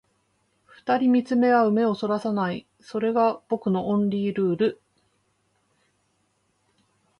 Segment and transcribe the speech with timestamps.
[0.65, 4.81] 二人見つめ合う目を逸らさない、それが僕のオンリールール